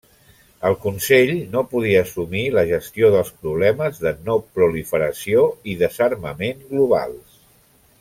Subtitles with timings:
[0.69, 7.43] El Consell no podia assumir la gestió dels problemes de no-proliferació i desarmament globals.